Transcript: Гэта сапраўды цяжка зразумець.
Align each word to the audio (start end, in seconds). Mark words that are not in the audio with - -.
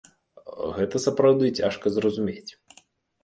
Гэта 0.77 1.01
сапраўды 1.03 1.51
цяжка 1.59 1.85
зразумець. 1.97 2.51